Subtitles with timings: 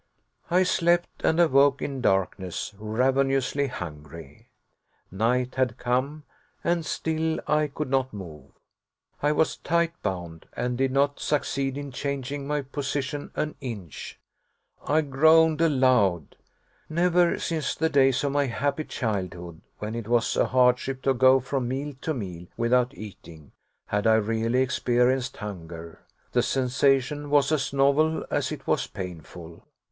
[0.49, 4.47] I slept, and awoke in darkness, ravenously hungry.
[5.11, 6.23] Night had come,
[6.63, 8.49] and still I could not move.
[9.21, 14.17] I was tight bound, and did not succeed in changing my position an inch.
[14.83, 16.35] I groaned aloud.
[16.89, 21.39] Never since the days of my happy childhood, when it was a hardship to go
[21.39, 23.51] from meal to meal without eating,
[23.85, 25.99] had I really experienced hunger.
[26.31, 29.61] The sensation was as novel as it was painful.